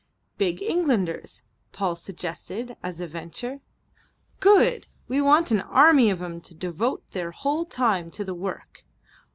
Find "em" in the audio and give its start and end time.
6.23-6.41